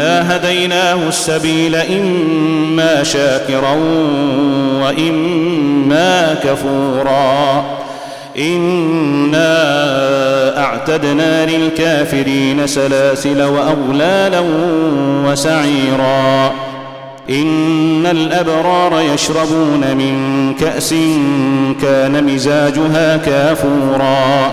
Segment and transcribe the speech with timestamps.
[0.00, 3.72] انا هديناه السبيل اما شاكرا
[4.82, 7.64] واما كفورا
[8.38, 9.48] انا
[10.64, 14.42] اعتدنا للكافرين سلاسل واغلالا
[15.26, 16.52] وسعيرا
[17.30, 20.94] ان الابرار يشربون من كاس
[21.82, 24.52] كان مزاجها كافورا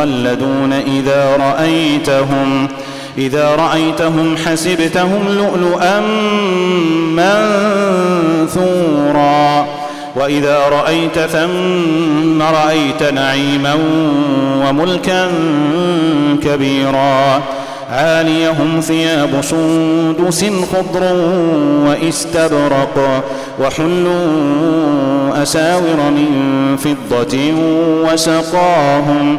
[0.00, 2.68] مخلدون إذا رأيتهم
[3.18, 6.00] إذا رأيتهم حسبتهم لؤلؤا
[8.46, 9.66] منثورا
[10.16, 13.74] وإذا رأيت ثم رأيت نعيما
[14.66, 15.28] وملكا
[16.42, 17.42] كبيرا.
[17.92, 21.14] عاليهم ثياب سندس خضر
[21.86, 23.22] واستبرق
[23.60, 26.30] وحلوا أساور من
[26.76, 27.52] فضة
[28.04, 29.38] وسقاهم.